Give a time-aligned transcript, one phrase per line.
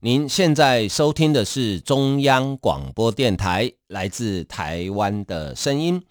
[0.00, 6.02] 您现在收听的是中央广播电台来自台湾的声音。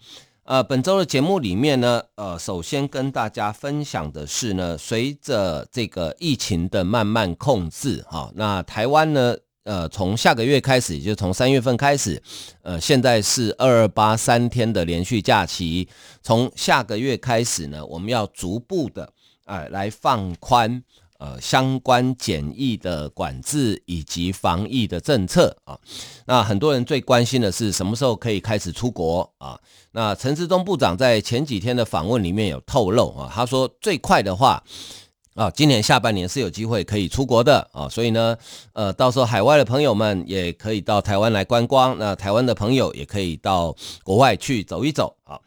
[0.42, 12.20] 呃，本周的节目里面呢，呃，首先跟大家分享的是呢，随着这个疫情的慢慢控制，哈，那台湾呢，呃，从下个月开始，也就从三月份开始，
[12.62, 15.88] 呃，现在是二二八三天的连续假期。
[16.24, 19.12] 从下个月开始呢，我们要逐步的，
[19.44, 20.82] 呃，来放宽
[21.18, 25.78] 呃相关检疫的管制以及防疫的政策啊。
[26.26, 29.58] 那很多人最关心的是什么时候可以开始出国啊？
[29.92, 34.62] 那陈时中部长在前几天的访问里面有透露啊，他说最快的话。
[35.36, 38.34] 啊，今年下半年是有机会可以出国的啊，所以呢，
[38.72, 45.38] 呃，到时候海外的朋友们也可以到台湾来观光，那台湾的朋友也可以到国外去走一走啊。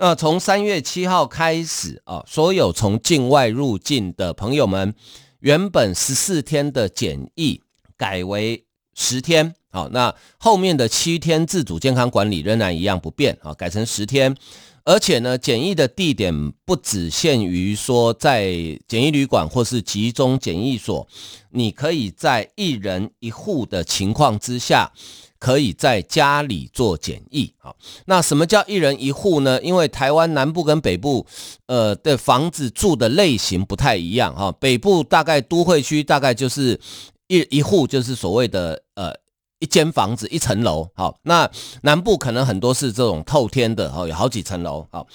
[0.00, 4.94] 那从三月七号开始啊，所有从境外入境的朋友们，
[5.40, 7.60] 原本十四天的检疫
[7.96, 14.36] 改为十天，好，那后面的七天自主健康管理仍然一样不变啊，改成十天。
[14.84, 18.52] 而且呢，检疫的地点不只限于说在
[18.86, 21.06] 检疫旅馆或是集中检疫所，
[21.50, 24.90] 你可以在一人一户的情况之下，
[25.38, 27.52] 可以在家里做检疫。
[27.58, 29.60] 好，那什么叫一人一户呢？
[29.62, 31.26] 因为台湾南部跟北部，
[31.66, 34.52] 呃的房子住的类型不太一样哈。
[34.52, 36.80] 北部大概都会区大概就是
[37.26, 39.14] 一一户就是所谓的呃。
[39.60, 41.50] 一间房子一层楼，好，那
[41.82, 45.08] 南部可能很多是这种透天的，哈，有好几层楼，好，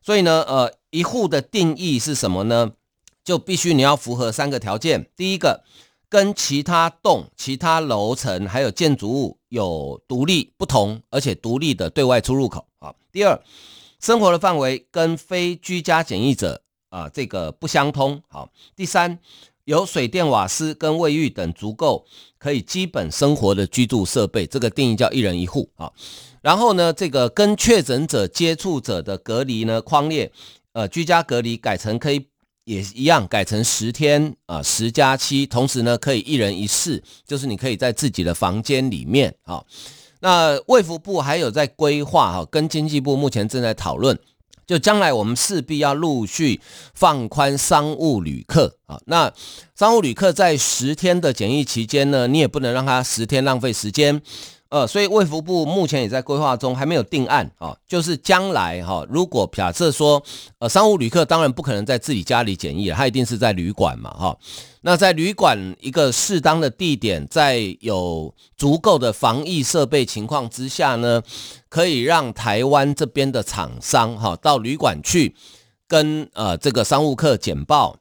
[0.00, 2.70] 所以呢，呃，一户的定义是什么呢？
[3.24, 5.64] 就必须你要符合三个条件，第一个，
[6.08, 13.40] 跟其他栋、其他楼层还有建筑物有独立不同，而且独立的对外出入口，啊，第二，
[14.00, 19.18] 生活的范围跟非居家检疫者啊这个不相通，好，第三。
[19.64, 22.06] 有水电瓦斯跟卫浴等足够
[22.38, 25.92] 可以基本生活的居住设备，这个定义叫一人一户啊。
[26.40, 30.32] 然后呢，这个跟确诊者接触者的隔离呢，框列
[30.72, 32.28] 呃居家隔离改成可以
[32.68, 39.64] 也一样改成十天啊，十加七，同时呢可以一人一室，就是你可以在自己的房间里面啊。
[40.20, 44.18] 那卫福部还有在规划哈，跟经济部目前正在讨论。
[44.66, 46.60] 就将来我们势必要陆续
[46.92, 49.32] 放宽商务旅客啊，那
[49.74, 54.20] 商务旅客在十天的检疫期间呢，你也不能让他十天浪费时间。
[54.70, 57.74] 呃，所以卫福部目前也在规划中，还没有定案啊。
[57.86, 60.22] 就是将来哈，如果假设说，
[60.58, 64.36] 呃，商务旅客当然不可能在自己家里检疫了，他一定是在旅馆嘛哈。
[64.82, 71.22] 那在旅馆一个适当的地点，在有足够的防疫设备情况之下呢，
[71.70, 75.34] 可以让台湾这边的厂商哈到旅馆去
[75.86, 77.96] 跟呃这个商务客简报。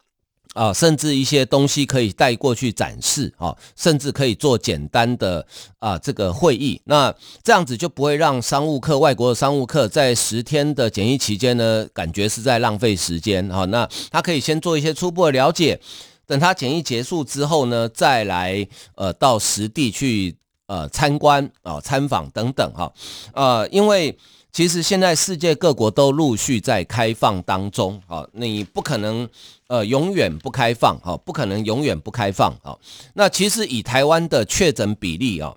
[0.57, 5.45] 啊，甚至一些东西可以带过去展示啊，甚至可以做简单的
[5.78, 6.81] 啊这个会议。
[6.85, 7.13] 那
[7.44, 13.66] 这样子就不会让商务客、外国的商务客在十天的检疫期间呢，感觉是在浪费时间哈。
[13.66, 15.79] 那他可以先做一些初步的了解，
[16.25, 20.35] 等他检疫结束之后呢，再来呃到实地去
[20.66, 22.91] 呃参观啊、参访等等哈。
[23.34, 24.17] 呃，因为
[24.52, 29.28] 其实现在世界各国都陆续在开放当中啊，你不可能。
[29.69, 32.80] 呃，永远不开放，哈，不可能永远不开放，哈。
[33.16, 35.53] 那其实以台湾的确诊比例啊，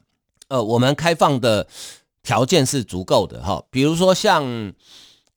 [0.49, 1.65] 呃，我们开放的
[2.25, 3.62] 条件是足够的，哈。
[3.71, 4.73] 比如说像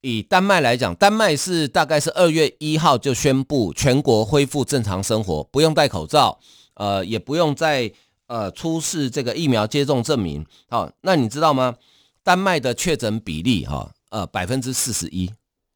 [0.02, 6.40] 以丹麦来讲，丹麦是大概是二月一号就宣布全国恢复正常生活，不用戴口罩，
[6.74, 7.91] 呃，也不用再
[8.25, 10.90] 呃出示这个疫苗接种证明，好。
[11.02, 11.76] 那你知道吗？
[12.23, 15.31] 丹麦的确诊比例，哈，呃，百分之四十一。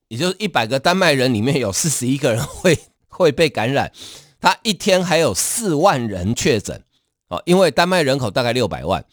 [0.08, 2.80] 也就是一百个丹麦人里面有四十一个人会
[3.10, 3.92] 会被感染，
[4.40, 6.82] 他一天还有四万人确诊，
[7.28, 9.04] 哦，因为丹麦人口大概六百万。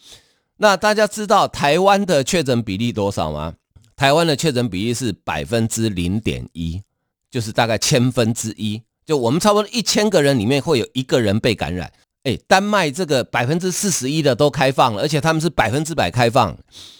[0.57, 3.55] 那大家知道台湾的确诊比例多少吗？
[3.97, 6.81] 台湾的确诊比例是百分之零点一，
[7.29, 8.81] 就是大概千分之一。
[9.05, 11.91] 就我们差不多一千个人里面会有一个人被感染。
[12.25, 16.55] 诶，丹麦这个百分之四十一的都开放了，而且他们是百分之百开放。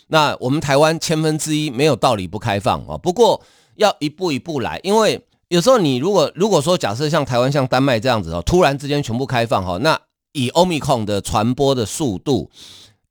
[0.08, 2.98] 那我们台湾千分之一没有道理不开放哦。
[2.98, 3.40] 不过。
[3.78, 10.00] 要一步一步来，因为有时候你如果如果说假设像台湾像丹麦这样子哦，突然之间全部开放哈，那
[10.32, 12.50] 以 Omicron 的传播的速度，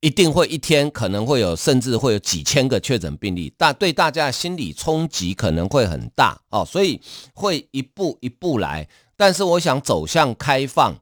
[0.00, 6.98] 一定会一天可能会有，甚至会有几千个确诊病例，但对大家心理冲击可能会很大哦，所以
[7.34, 8.88] 会一步一步来。
[9.18, 10.94] 但是我想走向开放，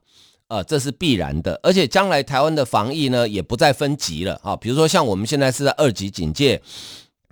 [0.47, 1.59] 呃，这是必然的。
[1.63, 4.55] 而且将来台湾的防疫呢，也不再分级了啊。
[4.55, 6.61] 比如说像我们现在是在二级警戒，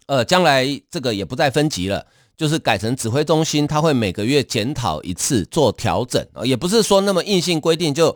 [0.08, 2.06] 呃，将来这个也不再分级了，
[2.36, 8.16] 就是改成指挥中心，他会每个月检讨一次做调整啊，也不是说那么硬性规定就。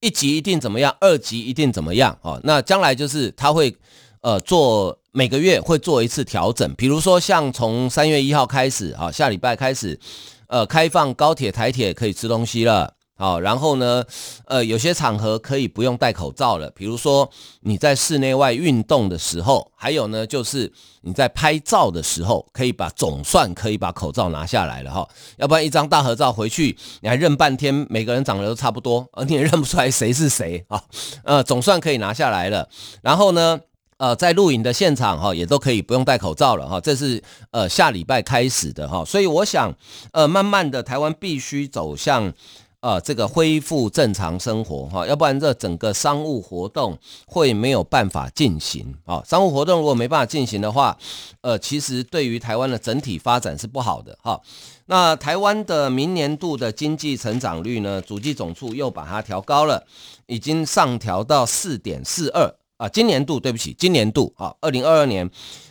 [0.00, 2.40] 一级一定怎么样，二级一定怎么样哦？
[2.44, 3.76] 那将来就是他会，
[4.20, 9.98] 呃，做每个月会做一次调整，比如说像从三月一号开始啊，下礼拜开始，
[10.46, 12.94] 呃，开放高铁、台铁可以吃东西了。
[13.18, 14.04] 好，然后呢，
[14.46, 17.28] 呃，有些场合可以不用戴口罩了，比如说
[17.62, 30.80] 你在室内外运动的时候，还有呢，就是你在拍照的时候，可以把总算可以把口罩拿下来了哈，要不然一张大合照回去你还认半天，每个人长得都差不多，而 你也认不出来谁是谁啊，
[31.24, 32.68] 呃，总算可以拿下来了。
[33.02, 33.58] 然后呢，
[33.96, 37.20] 呃，在录影的现场哈，也都可以不用戴口罩了哈，这是
[37.50, 39.74] 呃下礼拜开始的哈，所以我想，
[40.12, 42.32] 呃，慢慢的台湾必须走向。
[42.80, 46.96] 呃，这个恢复正常生活哈，要不然这整个商务活动
[47.26, 49.20] 会没有办法进行啊。
[49.26, 50.96] 商务活动如果没办法进行的话，
[51.40, 54.40] 呃，其实对于台湾的整体发展是不好的哈。
[54.86, 59.84] 那台湾的明年度的经济成长率呢，主计总处又把它调高了，
[60.26, 62.88] 已经上调到四点四二啊。
[62.88, 65.28] 今年度对不起，今年度啊，二零二二年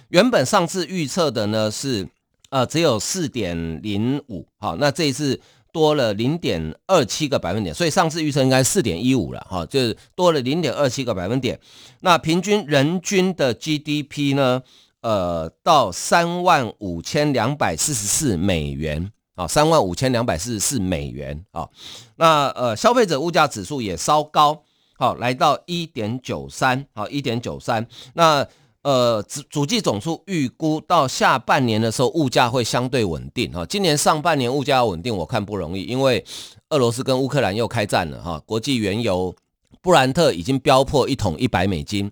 [0.09, 2.05] 原本上次预测的呢是
[2.49, 5.39] 呃只有四点零五，好，那这一次。
[5.77, 11.59] 多了零点二七个百分点，所以上次预测应该四点一五了哈，就是多了零点二七个百分点。
[11.99, 14.63] 那平均人均的 GDP 呢？
[15.01, 21.69] 呃，到三万五千两百四十四美元啊，三万五千两百四十四美元啊。
[22.15, 24.63] 那呃，消费者物价指数也稍高，
[24.97, 27.85] 好，来到一点九三，好，一点九三。
[28.15, 28.47] 那
[28.87, 33.65] 呃，主主计总数预估到下半年的时候，物价会相对稳定哈。
[33.65, 36.23] 今年上半年物价稳定，我看不容易，因为
[36.69, 38.41] 俄罗斯跟乌克兰又开战了哈。
[38.45, 39.35] 国际原油
[39.81, 42.09] 布兰特已经飙破一桶一百美金。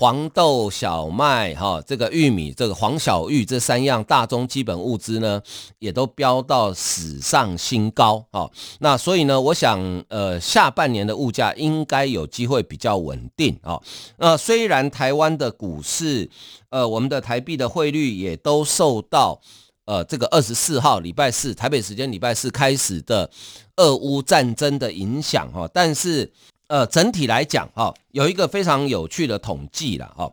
[0.00, 5.42] 黄豆、小麦、哈这个玉米、这个黄小玉这三样大宗基本物资呢，
[5.78, 8.48] 也都飙到史上新高啊！
[8.78, 13.78] 那所以呢，我想呃，下半年的物价应该有机会比较稳定啊。
[14.16, 16.30] 那虽然台湾的股市，
[16.70, 19.38] 呃，我们的台币的汇率也都受到
[19.84, 23.30] 呃这个二十四号礼拜四台北时间礼拜四开始的
[23.76, 26.32] 俄乌战争的影响哈，但是。
[26.70, 30.32] 呃，整体来讲，哈，有一个非常有趣的统计了，哈，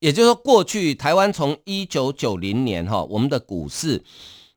[0.00, 4.02] 也就是说，过去台湾从一九九零年，哈，我们的股市，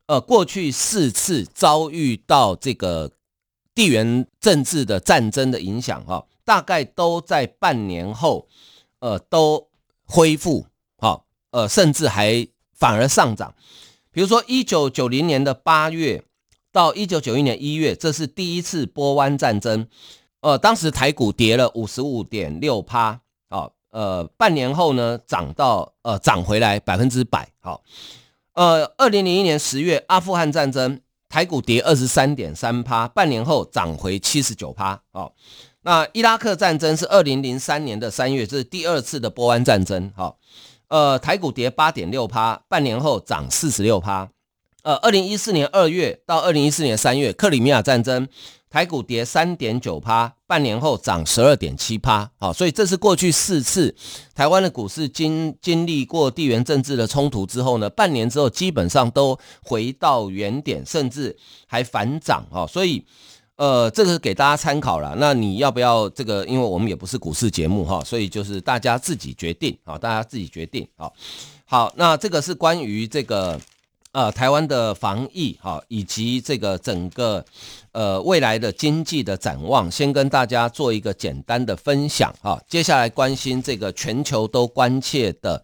[0.08, 3.12] 呃，过去四次遭遇到这个
[3.76, 8.48] 地缘政治的战争的影响，哈，大概都在半年后，
[8.98, 9.68] 呃，都
[10.06, 10.66] 恢复，
[10.98, 11.22] 哈，
[11.52, 13.54] 呃，甚至还反而上涨。
[14.12, 16.24] 比如说，一九九零年的八月
[16.72, 19.88] 到一九九一年一月，这是第一次波湾战争。
[20.42, 23.20] 呃，当时台股跌了五十五点六趴，
[23.50, 27.84] 好，呃，半年后呢，涨到呃涨回来百分之百，好，
[28.54, 35.34] 呃，二零零一年十月阿富汗战争，台股跌二十三点三趴，半年后涨回七十九趴，好，
[35.82, 40.40] 那伊拉克战争是二零零三年的三月，这是第二次的波湾战争，好，
[40.88, 44.30] 呃，台股跌八点六趴，半年后涨四十六趴，
[44.84, 48.26] 呃，二零一四年二月到二零一四年三月克里米亚战争。
[48.70, 53.96] 台股跌三点九趴，半年后涨十二点七趴，好，所以这是过去四次
[54.36, 61.36] 台湾的股市经经历过地缘政治的冲突之后呢，半年之后基本上都回到原点，甚至
[61.66, 63.04] 还反涨，哈，所以
[63.56, 65.16] 呃，这个给大家参考了。
[65.18, 66.46] 那你要不要这个？
[66.46, 71.10] 因为我们也不是股市节目哈，所以就是大家自己决定啊，大家自己决定啊。
[71.66, 73.60] 好，那这个是关于这个。
[74.12, 77.46] 呃，台湾的防疫哈，以及这个整个
[77.92, 82.60] 呃未来的经济的展望，先跟大家做一个简单的分享哈。
[82.68, 85.64] 接下来关心这个全球都关切的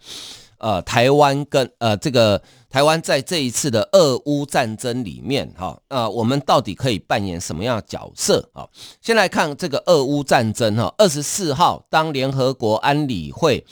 [0.59, 8.67] 呃台湾跟呃这个台湾在这一次的俄乌战争里面哈，呃我们到底可以扮演什么样的角色啊？
[9.01, 13.65] 先来看这个俄乌战争哈，二十四号当联合国安理会。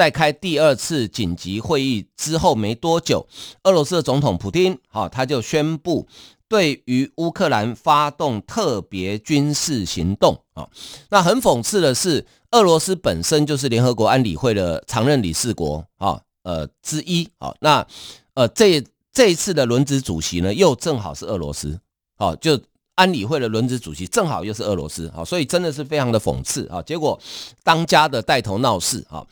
[0.00, 3.26] 在开第二次紧急会议之后没多久，
[3.64, 6.08] 俄罗斯的总统普京，好，他就宣布
[6.48, 10.66] 对于乌克兰发动特别军事行动啊。
[11.10, 17.54] 那很讽刺的是，俄罗斯本身就是联合国安理会的常任理事国啊，呃之一啊。
[17.60, 17.86] 那
[18.32, 21.78] 呃这这一次的轮值主席呢，又正好是俄罗斯，
[22.16, 22.58] 好，就。
[22.96, 26.82] 安理会的轮值主席正好又是俄罗斯，啊，所以真的是非常的讽刺啊。
[26.82, 27.18] 结果
[27.62, 29.26] 当家的带头闹事啊，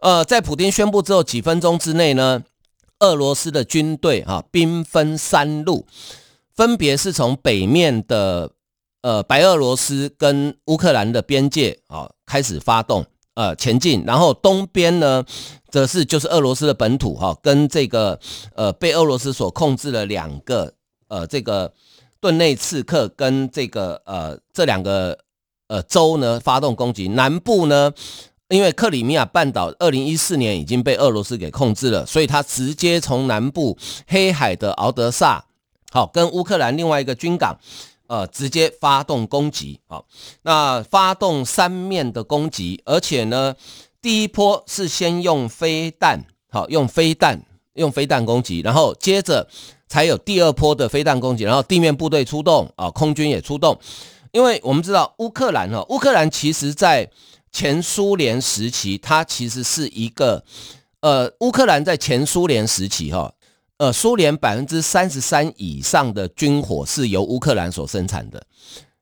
[0.00, 2.42] 呃，在普丁宣布之后几分钟之内呢，
[3.00, 5.86] 俄罗斯的军队啊兵分三路，
[6.54, 8.50] 分别是从北面的
[9.02, 13.06] 呃白俄罗斯跟乌克兰的边界啊开始发动。
[13.34, 15.24] 呃，前进，然后东边呢，
[15.70, 18.18] 则是就是俄罗斯的本土哈、跟这个
[18.54, 20.74] 呃被俄罗斯所控制的两个
[21.08, 21.72] 呃这个
[22.20, 25.16] 顿内茨克跟这个呃这两个
[25.68, 27.08] 呃州呢发动攻击。
[27.08, 27.92] 南部呢，
[28.50, 35.46] 因为克里米亚半岛二零一四年已经被俄罗斯给控制了，所以他直接从南部黑海的敖德萨，
[35.90, 37.58] 好、跟乌克兰另外一个军港。
[38.10, 40.04] 呃，直接发动攻击，好，
[40.42, 43.54] 那发动三面的攻击，而且呢，
[44.02, 47.40] 第一波是先用飞弹，好，用飞弹，
[47.74, 49.46] 用飞弹攻击，然后接着
[49.86, 53.78] 才有第二波的飞弹攻击，然后地面部队出动，啊，空军也出动，
[54.32, 57.08] 因为我们知道乌克兰哈，乌克兰其实在
[57.52, 60.44] 前苏联时期，它其实是一个，
[61.00, 63.34] 呃，乌克兰在前苏联时期哈。
[63.78, 68.46] 呃，苏联百分之三十三以上的军火是由乌克兰所生产的。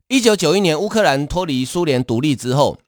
[0.07, 2.79] 一九九一年，乌克兰脱离苏联独立之后，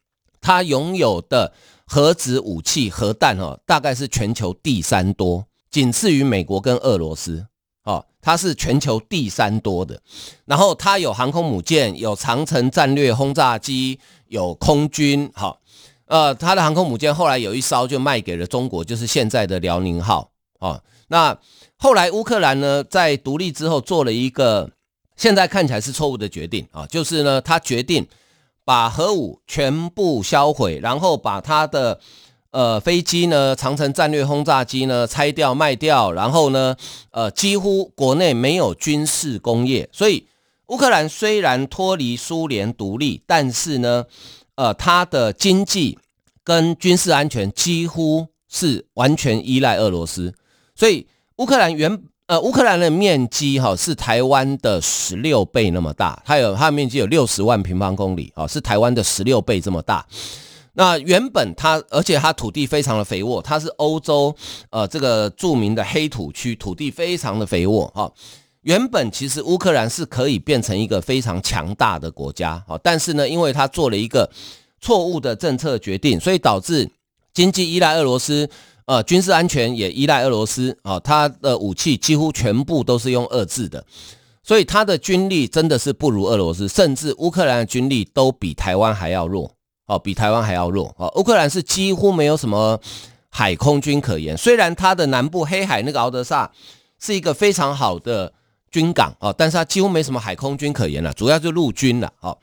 [0.40, 1.52] 它拥有的
[1.84, 7.46] 核子武器、核弹哦，大概是全球第三多，仅次于美国跟俄罗斯。
[8.20, 10.00] 哦，它是全球第三多的。
[10.44, 13.98] 然后它有航空母舰，有长程战略轰炸机，
[14.28, 15.30] 有空军。
[15.34, 15.60] 好，
[16.06, 20.30] 呃，它的航空母舰后来有一艘就卖给了中国，就是现在的辽宁号。
[20.58, 21.38] 哦，那。
[21.82, 24.70] 后来乌克兰呢，在独立之后做了一个
[25.16, 28.06] 现在看起来是错误的决定啊，就是呢，他决定
[28.66, 31.98] 把核武全部销毁，然后把他的
[32.50, 36.76] 呃飞机呢，长程战略轰炸机呢拆掉卖掉，然后呢，
[37.11, 40.26] 呃，几乎国内没有军事工业，所以
[40.69, 44.04] 乌克兰虽然脱离苏联独立，但是呢，
[44.54, 45.99] 呃，它的经济
[46.45, 50.35] 跟军事安全几乎是完全依赖俄罗斯，
[50.75, 51.07] 所以。
[51.40, 60.04] 乌克兰原呃，乌克兰的面积哈是台湾的十六倍那么大，它有它的面积有六十万平方公里啊，是台湾的十六倍这么大。
[60.74, 64.34] 那原本它，而且它土地非常的肥沃，它是欧洲
[64.70, 68.10] 呃这个著名的黑土区，土地非常的肥沃哈。
[68.62, 74.30] 原本其实乌克兰是可以变成一个非常强大的国家哈，但是呢，因为它做了一个
[74.80, 76.90] 错误的政策决定，所以导致
[77.32, 78.48] 经济依赖俄罗斯。
[78.86, 83.84] 呃，军事安全也依赖俄罗斯啊，它的武器几乎全部都是用俄制的，
[84.42, 89.54] 所以它的军力真的是不如俄罗斯，甚至乌克兰的军力都比台湾还要弱，
[89.90, 91.09] 哦，比台湾还要弱啊。
[91.16, 92.80] 乌克兰是几乎没有什么
[93.28, 96.50] 海空军可言，虽然它的南部黑海那个敖德萨
[96.99, 98.32] 是一个非常好的
[98.70, 102.12] 军港啊，但是它几乎没什么海空军可言了，主要就陆军了。
[102.20, 102.38] 哦，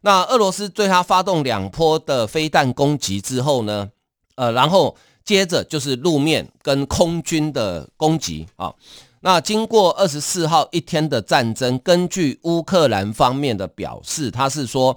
[0.00, 3.88] 那俄罗斯对它发动两波的飞弹攻击之后呢，
[4.34, 4.96] 呃，然后。
[5.28, 8.72] 接着就是路面跟空军的攻击啊，
[9.20, 14.96] 那经过二十四号一天的战争，根据乌克兰方面的表示，他是说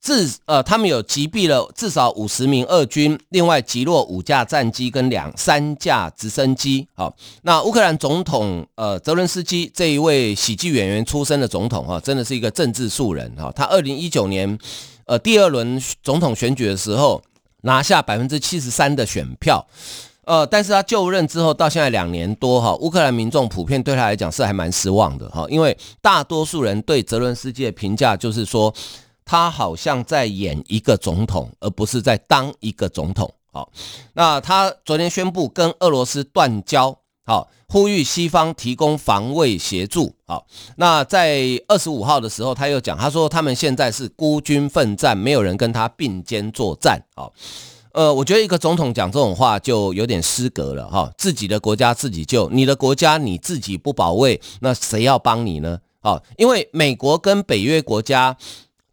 [0.00, 6.86] 至呃他们有击毙了至少五十名俄军，另外击落五架战机跟两三架直升机。
[6.94, 14.58] 好，那乌克兰总统呃泽伦斯基这一位喜剧演员出身的总统哈，真的是一个政治素人哈，他二零一九年
[15.06, 17.22] 呃第二轮总统选举的时候。
[17.62, 19.62] 拿下百分之七十三的选票，
[20.24, 28.72] 呃，但是他就任之后到现在两年多哈，乌克兰民众普遍对他来讲是还蛮失望的哈，因为大多数人对泽伦斯基的评价就是说，
[29.30, 33.32] 他好像在演一个总统，而不是在当一个总统。
[33.52, 33.70] 好，
[34.14, 36.98] 那他昨天宣布跟俄罗斯断交。
[37.24, 40.12] 好，呼吁西方提供防卫协助。
[40.26, 40.44] 好，
[40.74, 47.00] 那在二十五号的时候，他又讲，他说他们现在是孤军奋战，没有人跟他并肩作战。
[47.14, 47.32] 好，
[47.92, 51.08] 呃，我觉得一个总统讲这种话就有点失格了哈。
[51.16, 55.78] 自己的国家自己救，你的国家你自己不保卫，那谁要帮你呢？
[56.00, 58.36] 好，因为美国跟北约国家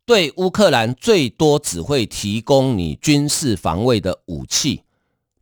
[0.08, 4.82] 对乌克兰最多只会提供你军事防卫的武器，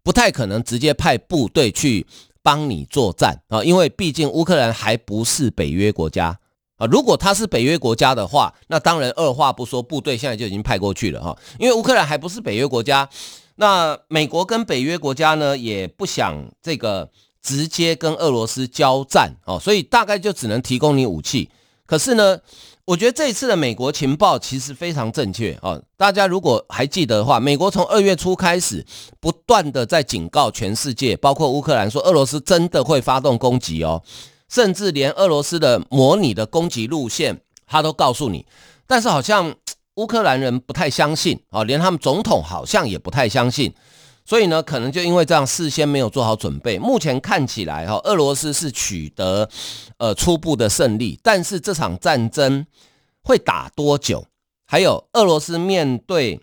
[0.04, 2.06] 不太可能直接派部队去。
[2.46, 6.38] 帮你作战啊，因为毕竟乌克兰还不是北约国家
[6.78, 6.86] 啊。
[6.86, 11.36] 如果他是北约国家的话，那当然二话不说，部队现在就已经派过去了哈。
[11.58, 13.10] 因为乌克兰还不是北约国家，
[13.56, 17.10] 那美国跟北约国家呢也不想这个
[17.42, 21.50] 直接跟俄罗斯交战哦，所以大概就只能提供你武器。
[21.88, 22.40] 可是呢，
[22.86, 25.82] 我觉得这一次的美国情报其实非常正确啊！
[25.98, 28.86] 大家如果还记得的话，美国从二月初开始
[29.20, 34.04] 不断的在警告全世界，包括乌克兰，说俄罗斯真的会发动攻击哦，
[34.50, 38.46] 甚至连俄罗斯的模拟的攻击路线他都告诉你，
[38.86, 39.56] 但是好像
[39.96, 43.74] 乌克兰人不太相信啊，连他们总统好像也不太相信，
[44.26, 46.80] 所以呢，可能就因为这样事先没有做好准备。
[46.80, 49.48] 目前看起来哈，俄罗斯是取得
[49.98, 52.66] 呃初步的胜利，但是这场战争
[53.22, 54.26] 会打多久？
[54.66, 56.40] 还有俄罗斯面对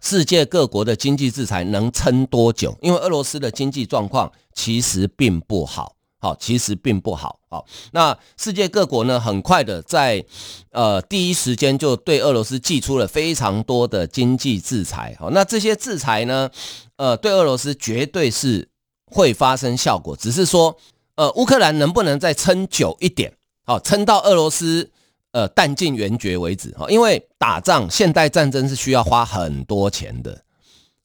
[0.00, 2.76] 世界各国的经济制裁能撑多久？
[2.80, 5.94] 因为俄罗斯的经济状况其实并不好。
[6.20, 7.38] 好，其实并不好。
[7.48, 10.24] 好，那世界各国呢，很快的在
[10.72, 15.16] 呃第一时间就对俄罗斯祭出了非常多的经济制裁。
[15.20, 16.50] 好，那这些制裁呢，
[16.98, 18.68] 呃，对俄罗斯绝对是
[19.06, 20.76] 会发生效果，只是说，
[21.14, 23.32] 呃，乌克兰能不能再撑久一点？
[23.64, 24.90] 好，撑到俄罗斯
[25.32, 26.70] 呃弹尽援绝为止。
[26.72, 30.42] 哈，因为打仗，现代战争是需要花很多钱的。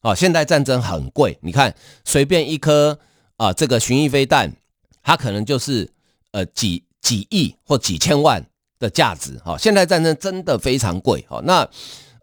[0.02, 1.74] 好，现代战争很贵，你看，
[2.04, 3.00] 随便一颗
[3.38, 4.54] 啊、呃，这个巡弋飞弹。
[5.06, 5.92] 它可能就是
[6.32, 8.42] 呃几几亿或几千万
[8.80, 11.42] 的价值哈，现代战争真的非常贵哈。
[11.44, 11.68] 那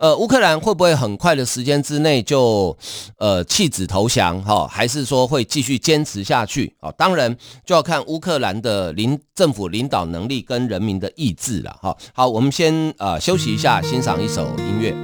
[0.00, 2.74] 呃乌克兰会不会很快的时间之内就
[3.18, 6.90] 呃弃子投降哈，还是说会继续坚持下去啊？
[6.92, 11.94] 当然就要看乌克兰的领政府领导能力跟人民的意志了哈。
[12.14, 14.94] 好，我们先呃休息一下，欣赏一首音乐。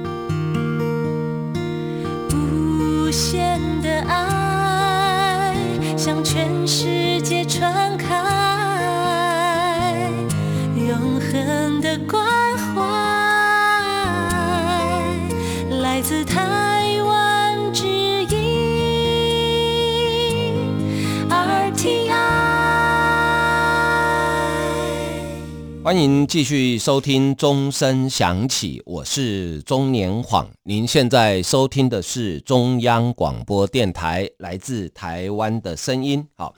[2.33, 5.55] 无限的爱
[5.95, 8.15] 向全世界传开，
[10.75, 12.46] 永恒的光。
[16.01, 18.37] 自台湾之音
[21.29, 22.07] 而 ti
[25.83, 30.47] 欢迎继续收听钟声响起，我是钟年晃。
[30.63, 36.27] 您现在收听的是中央广播电台来自台湾的声音。
[36.35, 36.53] 好，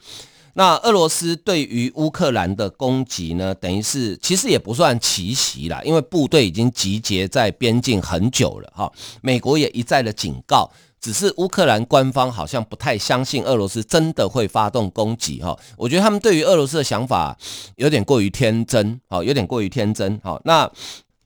[0.54, 8.72] 那俄罗斯对于乌克兰的攻击呢，等于是其实也不算奇袭啦，因为部队已经集结在边境很久了。
[8.74, 10.70] 哈，美国也一再的警告。
[11.02, 17.34] 只是乌克兰官方好像不太相信俄罗斯真的会发动攻击哈，我觉得他们对于俄罗斯的想法
[17.76, 20.70] 有点过于天真，好，有点过于天真，好，那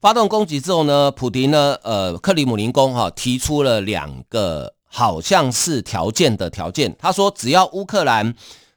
[0.01, 8.33] 发动攻击之后呢，普迪呢，呃，克里姆林宫哈提出了两个好像是条件的条件，他说只要乌克兰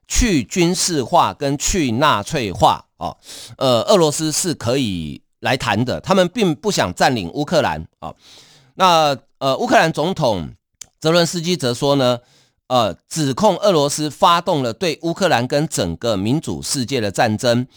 [0.08, 3.18] 去军事化跟去纳粹化，哦，
[3.58, 8.14] 呃，俄罗斯是可以来谈的，他们并不想占领乌克兰啊，
[8.76, 10.50] 那呃，乌克兰总统。
[11.00, 12.18] 泽伦斯基则说呢，
[12.70, 17.68] 呃，指控俄罗斯发动了对乌克兰跟整个民主世界的战争，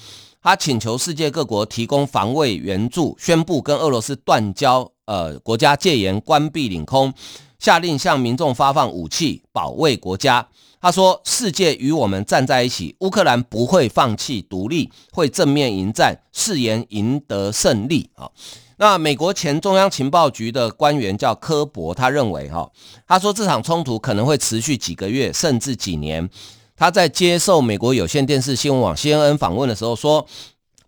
[0.41, 7.13] 他请求世界各国提供防卫援助，宣布跟俄罗斯断交，呃，国家戒严，关闭领空，
[7.61, 10.49] 下令向民众发放武器，保卫国家。
[10.81, 18.09] 他说，世界与我们站在一起，乌克兰不会放弃独立，会正面迎战，誓言赢得胜利。
[18.15, 18.31] 啊。
[18.79, 22.71] 那美国前中央情报局的官员叫科博，他认为哈，
[23.07, 26.31] 他说这场冲突可能会持续几个月甚至几年。
[26.75, 30.27] 他在接受美国有线电视新闻网 CNN 访问的时候说，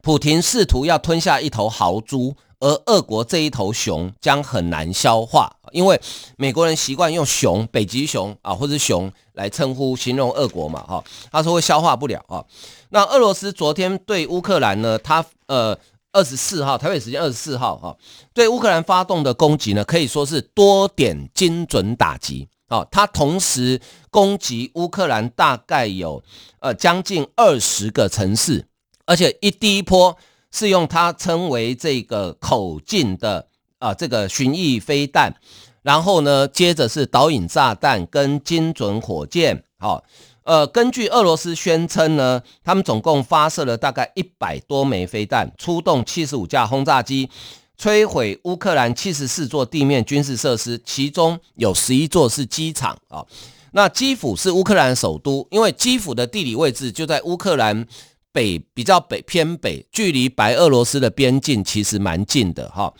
[0.00, 6.00] 普廷试图要吞下一头豪猪，而俄国这一头熊将很难消化，因为
[6.36, 12.44] 美国人习惯用熊、北极熊啊或者熊来称呼形容俄国嘛哈，他说会消化不了啊。
[12.90, 15.78] 那俄罗斯昨天对乌克兰呢，他呃。
[16.14, 17.96] 二十四号，台北时间二十四号，哈，
[18.34, 23.80] 对乌克兰发动的攻击呢，可以说是多点精准打击，啊，它同时
[24.10, 26.22] 攻击乌克兰大概有
[26.60, 28.66] 呃将近二十个城市，
[29.06, 30.14] 而且一第一波
[30.50, 33.46] 是用它称为这个口径的
[33.82, 35.34] 啊这个巡弋飞弹，
[35.82, 40.04] 然后呢，接着是导引炸弹跟精准火箭，好。
[40.44, 47.30] 呃，根据俄罗斯宣称呢，他们总共发射了大概一百多枚飞弹，出动七十五架轰炸机，
[47.78, 53.24] 摧毁乌克兰七十四座地面军事设施，其中有十一座是机场啊。
[53.70, 57.86] 那基辅是乌克兰首都，因为基辅的地理位置就在乌克兰
[58.32, 62.92] 北比较北偏北，距离白俄罗斯的边境其实蛮近的哈。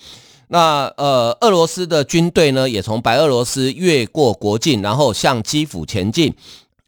[0.52, 6.34] 那呃，俄罗斯的军队呢，也从白俄罗斯越过国境，然后向基辅前进。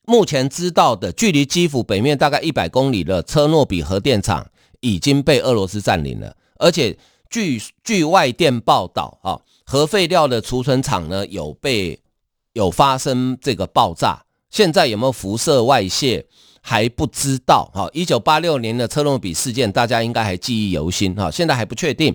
[0.05, 4.47] 目前知道的，距离基辅北面大概一百公里的车诺比核电厂
[4.81, 6.95] 已经被俄罗斯占领了，而且
[7.31, 11.99] 据据外电报道，啊，核废料的储存厂呢有被
[12.53, 16.27] 有发生这个爆炸，现在有没有辐射外泄
[16.61, 22.15] 还不知道，哈，一九八六年的车诺比事件大家应该还记忆犹新，哈，现在还不确定。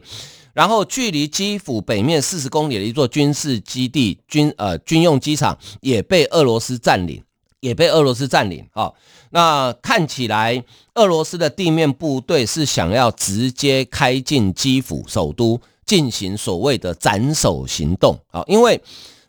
[0.60, 7.24] 然后距离基辅北面四十公里的一座军事基地军呃军用机场也被俄罗斯占领。
[7.62, 8.90] 也被俄罗斯占领啊。
[9.32, 10.64] 那看起来
[10.96, 18.42] 俄罗斯的地面部队是想要直接开进基辅首都，进行所谓的斩首行动啊。
[18.48, 18.82] 因为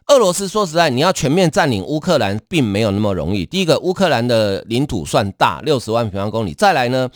[0.07, 3.45] 俄罗斯说实在，你要全面占领乌克兰，并没有那么容易。
[3.45, 6.55] 第一个，乌克兰的领土算大，六十万平方公里。
[6.55, 7.11] 再来呢，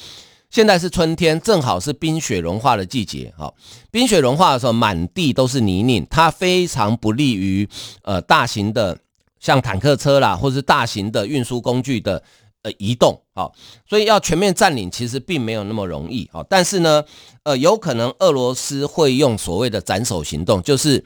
[0.54, 3.34] 现在是春天，正好是冰雪融化的季节。
[3.36, 3.52] 哈，
[3.90, 7.68] 冰雪融化的时候，满地都是泥泞，它非常不利于
[8.02, 8.96] 呃大型的
[9.40, 12.22] 像坦克车啦，或是大型的运输工具的
[12.62, 13.20] 呃移动。
[13.34, 13.52] 好，
[13.84, 16.30] 所以要全面占领，其实并没有那么容易。
[16.32, 17.02] 好，但是呢，
[17.42, 21.04] 呃，有可能俄罗斯会用所谓的斩首行动，就是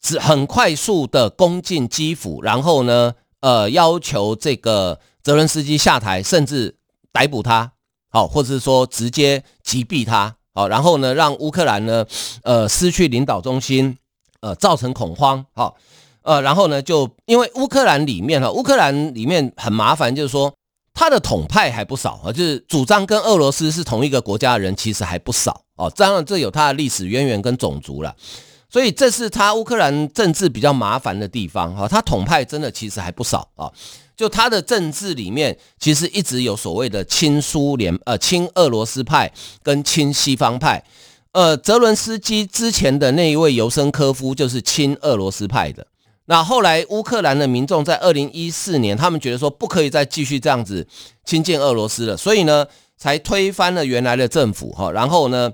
[0.00, 6.76] 只很快速的攻进基辅，然后呢，呃，要求这个泽伦斯基下台，甚至
[7.12, 7.72] 逮捕他。
[8.12, 12.04] 好，或者是说直接击毙他，好，然后呢，让乌克兰呢，
[12.42, 13.96] 呃，失去领导中心，
[14.40, 15.76] 呃，造成恐慌，好，
[16.22, 20.52] 呃，然后呢，就因为乌克兰里面哈，乌克兰里面很麻烦，就是说
[20.92, 28.14] 他的统派还不少啊，就是主张跟俄罗斯是同一个国家的人，其实还不少哦，当然这有他的历史渊源跟种族了，
[28.68, 33.70] 所以这是他乌克兰政治比较麻烦的地方哈，他统派真的其实还不少啊。
[34.20, 40.84] 就他的政治里面，其实一直有所谓的亲苏联、呃亲俄罗斯派跟亲西方派。
[41.32, 45.86] 呃，泽伦斯基之前的那一位尤申科夫就是亲俄罗斯派的。
[46.26, 50.86] 那后来乌克兰的民众在二零一四年，他们觉得说不可以再继续这样子
[51.24, 52.66] 亲近俄罗斯了，所以呢，
[52.98, 55.50] 才推翻了原来的政府哈，然后呢，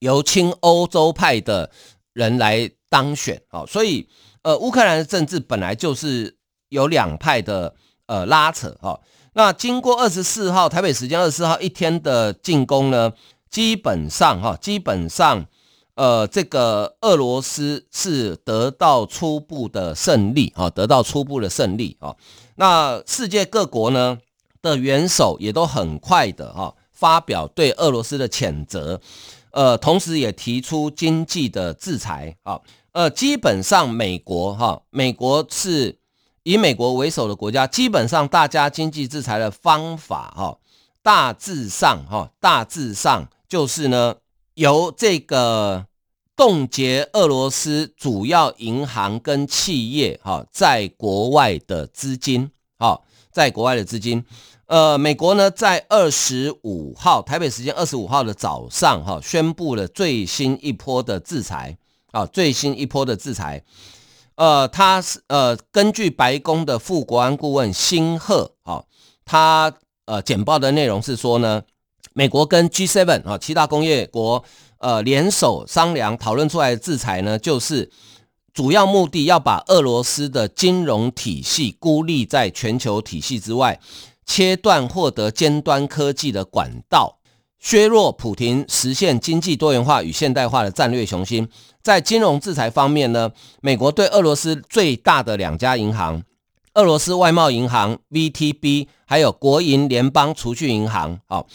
[0.00, 1.70] 由亲欧洲派的
[2.12, 3.40] 人来当选。
[3.50, 4.08] 啊，所以
[4.42, 6.34] 呃，乌克兰的政治本来就是
[6.68, 7.76] 有两派的。
[8.08, 8.98] 呃，拉扯哈，
[9.34, 13.12] 那经过二十四号台北时间二十四号一天的进攻呢，
[13.50, 15.44] 基本上哈，基本上，
[15.94, 22.16] 呃，这个俄罗斯是得到初步的胜利啊，得到初步的胜利啊。
[22.56, 24.16] 那世界各国呢
[24.62, 28.98] 的元首也都很快的哈发表对俄罗斯的谴责，
[29.50, 32.58] 呃，同时也提出经济的制裁啊，
[32.92, 35.98] 呃，基本上美国哈，美国是。
[36.42, 40.58] 以美国为首的国家，基本上大家经济制裁的方法，哈，
[41.02, 44.16] 大致上，哈，大致上就是呢，
[44.54, 45.86] 由这个
[46.36, 54.24] 冻结俄罗斯主要银行跟企业，哈，在国外的资金，哈，在国外的资金，
[54.66, 61.76] 呃，美国呢，在二十五号台北时间二十五号的早上，哈，宣布了最新一波的制裁，
[62.12, 63.62] 啊，最新一波的制裁。
[64.38, 68.84] 呃，他是呃，根据白宫的副国安顾问辛赫啊，
[69.24, 69.74] 他
[70.04, 71.62] 呃简报的内容是说呢，
[72.12, 74.44] 美国跟 G7 啊七大工业国
[74.78, 77.90] 呃联手商量讨论出来的制裁呢，就是
[78.54, 83.80] 主要目的要把俄罗斯的金融体系孤立在全球体系之外，
[84.24, 87.17] 切断获得尖端科技的管道。
[87.58, 91.48] 削弱普丁实现经济多元化与现代化的战略雄心。
[91.82, 96.22] 在金融制裁方面呢，美国对俄罗斯最大的两家银行——
[96.74, 101.46] 俄罗斯外贸银行 （VTB） 还有国营联邦储蓄银行，哦，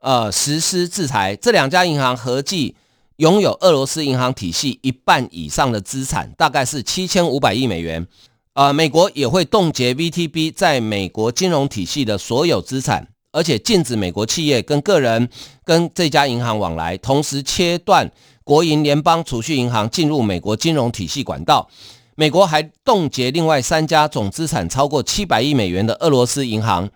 [0.00, 1.36] 呃，实施制裁。
[1.36, 2.76] 这两家银行合计
[3.16, 8.06] 拥有俄罗斯银行体系一半以上的资产，大概是七千五百亿美元。
[8.54, 13.08] 呃，美国也会冻结 VTB 在美国金融体系的所有资产。
[13.32, 15.28] 而且禁止美国企业跟个人
[15.64, 18.10] 跟这家银行往来，同时切断
[18.44, 21.68] 国营联邦储蓄银行进入美国金融体系管道。
[22.16, 26.90] 美国还冻结另外三家总资产超过七百亿美元的俄罗斯银行，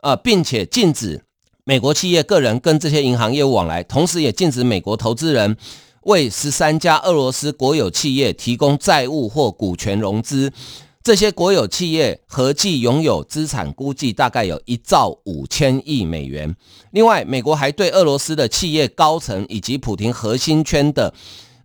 [0.00, 1.24] 呃，并且禁止
[1.64, 5.56] 美国企业个人跟这些银行业务往来，同时也禁止美国投资人
[6.02, 10.52] 为十三家俄罗斯国有企业提供债务或股权融资。
[11.02, 16.54] 这些国有企业合计拥有资产，估计大概有一兆五千亿美元。
[16.90, 21.14] 另外，美国还对俄罗斯的企业高层以及普丁核心圈的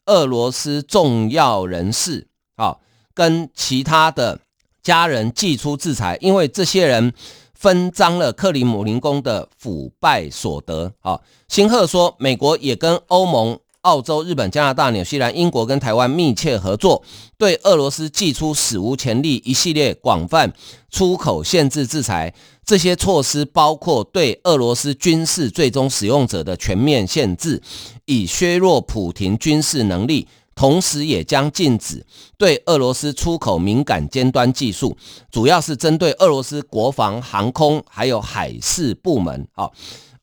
[0.05, 2.77] 俄罗斯重要人士，啊，
[3.13, 4.39] 跟其他的
[4.81, 7.13] 家人祭出制裁，因为这些人
[7.53, 10.93] 分赃了克里姆林宫的腐败所得。
[11.01, 11.19] 啊，
[11.49, 13.59] 辛赫说，美国也跟欧盟。
[13.85, 17.03] 澳洲、日本、加拿大、纽西兰、英国跟台湾密切合作，
[17.37, 20.51] 对俄罗斯祭出史无前例一系列广泛
[20.89, 22.33] 出口限制制裁。
[22.65, 27.61] 这些措施包括对俄罗斯军事最终使用者的全面限制，
[28.05, 30.27] 以削弱普廷军事能力。
[30.55, 32.03] 同时，也将禁止
[32.37, 34.97] 对俄罗斯出口敏感尖端技术，
[35.29, 39.47] 主要是针对俄罗斯国防、航空还有海事部门。
[39.51, 39.71] 好，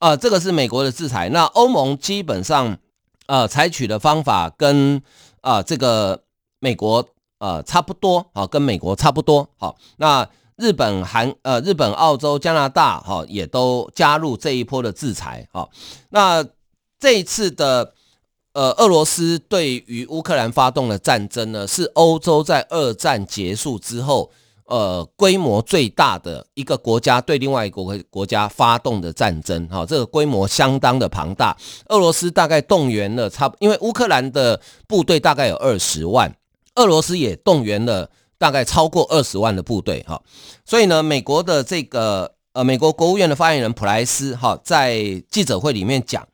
[0.01, 1.29] 呃，这个是美国的制裁。
[1.29, 2.77] 那欧盟基本上。
[3.33, 4.99] 呃，采取的方法跟
[5.41, 6.23] 啊、呃、这个
[6.61, 7.03] 美国
[7.39, 9.75] 呃差不多啊，跟美国差不多好。
[9.97, 15.67] 那日本、韩呃日本、澳洲、加拿大哈、也都加入这一波的制裁哈、
[16.11, 16.45] 那
[17.01, 17.95] 这一次的
[18.53, 24.31] 呃俄罗斯对于乌克兰发动的战争呢，是欧洲在二战结束之后。
[24.73, 31.55] 呃，规模最大的一个国家对另外一个国国家发动的战争，哈，这个规模相当的庞大。
[31.91, 36.35] 俄罗斯大概动员了差，因为乌克兰的部队大概有二十万，
[36.77, 38.09] 俄罗斯也动员了
[38.39, 40.23] 大概超过二十万的部队，哈。
[40.65, 46.27] 所以呢，美国的这个呃，美国国务院的发言人普莱斯哈，在记者会里面讲，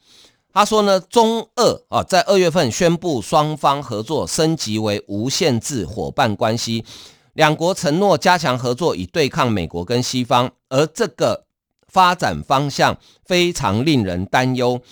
[0.52, 6.84] 他说呢，中俄啊，在二月份宣布双方合作升级为无限制伙伴关系。
[7.38, 11.44] 两国承诺加强合作，以对抗美国跟西方，而这个
[11.86, 14.82] 发展方向非常令人担忧。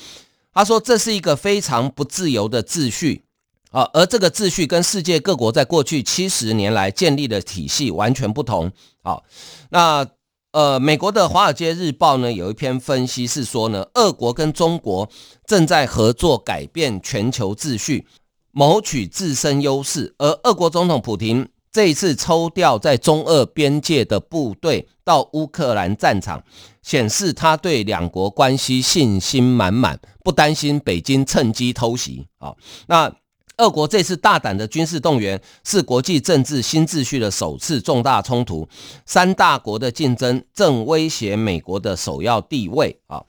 [0.55, 3.25] 他说，这是一个非常不自由的秩序
[3.73, 8.71] 啊，而这个秩序跟世界各国在过去七十年来建立的体系完全不同。
[9.03, 9.25] 好，
[9.71, 10.07] 那
[10.53, 15.11] 呃，美国的《华尔街日报》呢有一篇分析是说呢，俄国跟中国
[15.49, 18.07] 正在合作改变全球秩序，
[18.53, 21.49] 谋取自身优势，而俄国总统普京。
[21.77, 26.43] 这一次抽调在中俄边界的部队到乌克兰战场，
[26.81, 32.27] 显示他对两国关系信心满满，不担心北京趁机偷袭。
[32.39, 32.55] 啊，
[32.87, 33.15] 那
[33.59, 38.67] 俄国这次大胆的军事动员，是国际政治新秩序的首次重大冲突。
[39.05, 42.99] 三大国的竞争正威胁美国的首要地位。
[43.07, 43.23] 啊，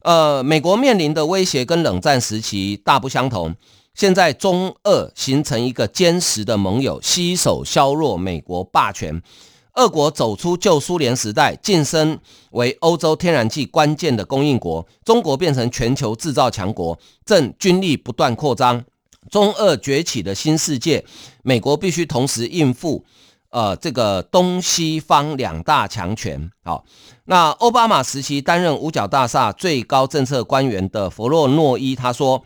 [0.00, 3.54] 呃，美国面临的威胁跟冷战时期大不相同。
[4.00, 9.22] 现在中俄形成一个坚实的盟友，携手削弱美国霸权。
[9.74, 12.18] 俄国走出旧苏联时代，晋升
[12.52, 14.88] 为欧洲天然气关键的供应国。
[15.04, 18.82] 中国变成全球制造强国，正军力不断扩张。
[19.30, 21.04] 中俄崛起的新世界，
[21.42, 23.04] 美国必须同时应付
[23.50, 26.50] 呃这个东西方两大强权。
[26.64, 26.86] 好，
[27.26, 32.42] 那奥巴马时期担任五角大厦最高政策官员的弗洛诺伊他说。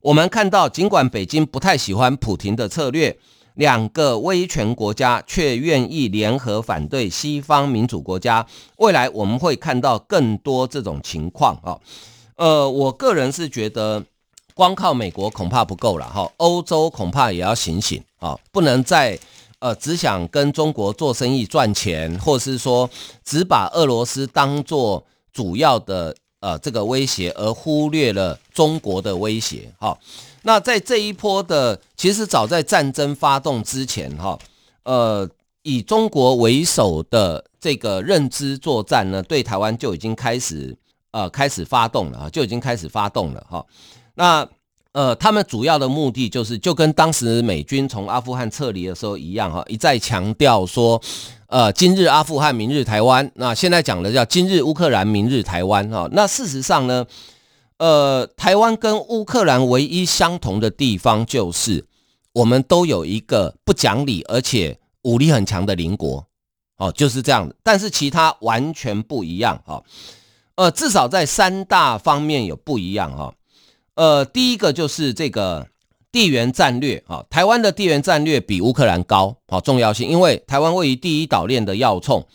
[0.00, 3.18] 我们看到，尽管北京不太喜欢普亭的策略，
[3.54, 8.46] 两个威权国家却愿意联合反对西方民主国家。
[8.76, 11.76] 未来我们会看到更多这种情况啊。
[12.36, 14.04] 呃，我个人是觉得，
[14.54, 19.18] 光靠美国恐怕不够了哈，欧洲恐怕也要醒醒啊，不能再
[19.58, 22.88] 呃只想跟中国做生意赚钱，或是说
[23.24, 26.14] 只把俄罗斯当做主要的。
[26.40, 29.98] 呃，这个威胁而忽略了中国的威胁，哈。
[30.42, 34.38] 那在这一波的，其实早在战争发动之前，哈，
[34.84, 35.28] 呃，
[35.62, 40.76] 以中国为首的这个认知作战呢，对台湾就已经开始
[41.10, 43.66] 呃开始发动了，就已经开始发动了，哈。
[44.14, 44.48] 那
[44.92, 51.02] 呃，他们主要的目的就是，就跟当时美军从阿富汗撤离的时候一样，哈，一再强调说。
[51.48, 53.32] 呃，今日阿富汗，明日台湾。
[53.36, 55.88] 那现在讲的叫今日乌克兰，明日台湾。
[55.88, 57.06] 哈，那事实上呢，
[57.78, 61.86] 呃，台湾跟乌克兰唯一相同的地方就是，
[62.34, 66.26] 我们都有一个不讲理而且武力很强的邻国。
[66.76, 67.56] 哦，就是这样的。
[67.62, 69.58] 但是其他完全不一样。
[69.64, 69.82] 哈，
[70.56, 73.10] 呃，至少在三大方面有不一样。
[73.16, 73.32] 哈，
[73.94, 75.66] 呃，第一个就是这个。
[76.10, 82.26] 地缘战略啊，台湾的地缘战略比乌克兰高，好重要性，因为台湾位于第一岛链的要冲，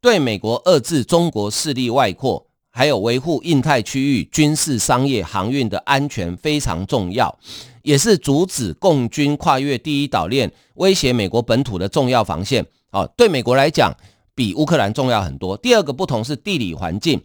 [0.00, 7.38] 对美国遏制中国势力外扩，还有维护印太区域军事、商业、航运的安全非常重要，
[7.82, 12.64] 也是阻止共军跨越第一岛链威胁美国本土的重要防线。
[12.90, 13.94] 好，对美国来讲，
[14.34, 15.54] 比乌克兰重要很多。
[15.58, 17.20] 第二个不同是地理环境，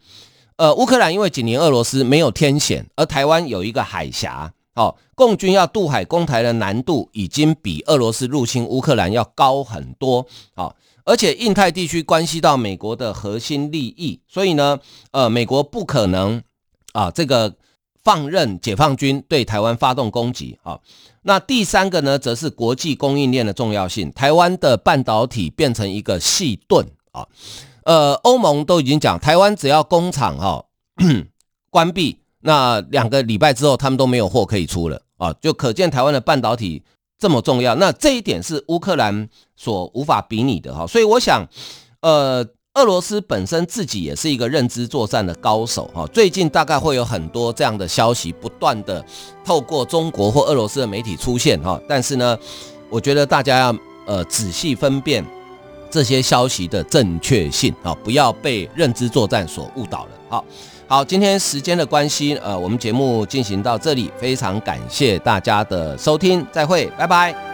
[0.57, 4.51] 呃，乌克兰因为紧邻俄罗斯，没有天险，而台湾有一个海峡。
[4.75, 10.25] 好，共军要渡海攻台的难度已经比俄罗斯入侵乌克兰要高很多。
[10.55, 14.79] 好，而且印太地区关系到美国的核心利益，所以呢，
[15.12, 16.41] 呃，美国不可能
[16.93, 17.53] 啊，这个
[18.03, 20.57] 放任解放军对台湾发动攻击。
[20.63, 20.81] 好，
[21.21, 24.12] 那第三个呢，则是国际供应链的重要性。
[24.12, 27.27] 台湾的半导体变成一个细盾啊，
[27.83, 30.65] 呃，欧盟都已经讲，台湾只要工厂哈
[31.69, 32.22] 关闭。
[32.45, 36.84] 那两个礼拜之后，他们都没有货可以出了啊，就可见台湾的半导体
[37.17, 37.73] 这么重要。
[37.75, 40.86] 那这一点是乌克兰所无法比拟的哈。
[40.86, 41.47] 所以我想，
[42.01, 46.06] 呃，俄罗斯本身自己也是一个认知作战的高手哈。
[46.08, 49.03] 最近大概会有很多这样的消息不断的
[49.45, 51.79] 透过中国或俄罗斯的媒体出现哈。
[51.88, 52.38] 但是呢，
[52.89, 53.75] 我觉得大家要
[54.06, 55.25] 呃仔细分辨
[55.89, 60.12] 这些消息的正确性啊，不要被认知作战所误导了。
[60.27, 60.45] 好。
[60.93, 67.52] 好，今天时间的关系，呃，我们节目进行到这里，非常感谢大家的收听，再会，拜拜。